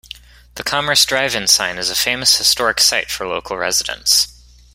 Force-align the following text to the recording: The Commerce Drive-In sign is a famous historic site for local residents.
The 0.55 0.63
Commerce 0.63 1.05
Drive-In 1.05 1.45
sign 1.45 1.77
is 1.77 1.91
a 1.91 1.95
famous 1.95 2.35
historic 2.35 2.79
site 2.79 3.11
for 3.11 3.27
local 3.27 3.55
residents. 3.55 4.29